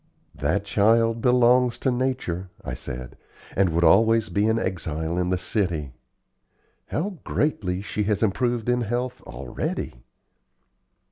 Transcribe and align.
"That 0.33 0.65
child 0.65 1.21
belongs 1.21 1.77
to 1.77 1.91
nature," 1.91 2.49
I 2.65 2.73
said, 2.73 3.19
"and 3.55 3.69
would 3.69 3.83
always 3.83 4.29
be 4.29 4.47
an 4.47 4.57
exile 4.57 5.15
in 5.15 5.29
the 5.29 5.37
city. 5.37 5.91
How 6.87 7.19
greatly 7.23 7.83
she 7.83 8.01
has 8.05 8.23
improved 8.23 8.67
in 8.67 8.81
health 8.81 9.21
already!" 9.27 9.93